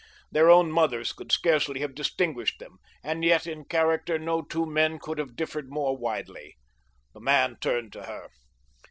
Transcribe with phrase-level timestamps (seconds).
[0.31, 4.97] Their own mothers could scarce have distinguished them, and yet in character no two men
[4.97, 6.57] could have differed more widely.
[7.13, 8.29] The man turned to her.